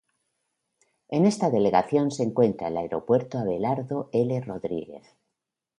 [1.09, 4.41] En esta delegación se encuentra el Aeropuerto Abelardo L.
[4.41, 5.15] Rodríguez.